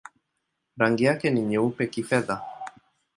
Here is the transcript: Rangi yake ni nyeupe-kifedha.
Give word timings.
Rangi 0.77 1.03
yake 1.03 1.29
ni 1.29 1.41
nyeupe-kifedha. 1.41 2.41